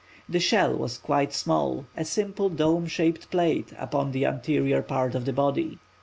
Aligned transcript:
The 0.27 0.39
shell 0.39 0.73
was 0.75 0.97
quite 0.97 1.31
small, 1.31 1.85
a 1.95 2.03
simple 2.05 2.49
dome 2.49 2.87
shaped 2.87 3.29
plate 3.29 3.71
upon 3.77 4.13
the 4.13 4.25
anterior 4.25 4.81
part 4.81 5.13
of 5.13 5.25
the 5.25 5.33
body. 5.33 5.77